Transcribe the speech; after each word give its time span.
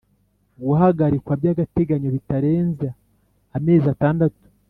Guhagarikwa 0.63 1.33
by’agateganyo 1.39 2.09
bitarenza 2.15 2.87
amezi 3.57 3.85
atandatu 3.93 4.43